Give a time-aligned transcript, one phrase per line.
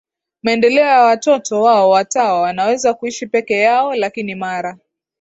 [0.43, 4.77] maendeleo ya watoto wao Watawa wanaweza kuishi peke yao lakini mara